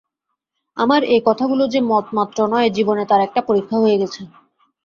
আমার 0.77 1.01
এই 1.13 1.21
কথাগুলো 1.25 1.63
যে 1.67 1.79
মতমাত্র 1.91 2.39
নয়, 2.47 2.69
জীবনে 2.69 3.03
তার 3.09 3.21
একটা 3.23 3.41
পরীক্ষা 3.47 3.77
হয়ে 3.79 3.99
গেছে। 4.01 4.21